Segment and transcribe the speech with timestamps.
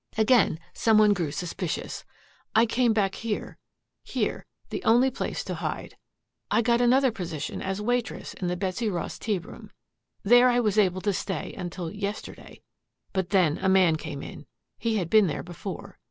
[0.17, 2.05] "Again some one grew suspicious.
[2.55, 3.59] I came back here,
[4.03, 5.95] here the only place to hide.
[6.49, 9.69] I got another position as waitress in the Betsy Ross Tea Room.
[10.23, 12.61] There I was able to stay until yesterday.
[13.13, 14.47] But then a man came in.
[14.79, 15.99] He had been there before.